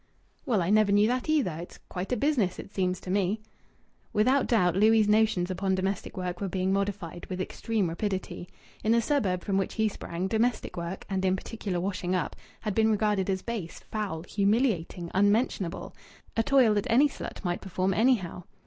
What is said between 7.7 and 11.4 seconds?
rapidity. In the suburb from which he sprang domestic work and in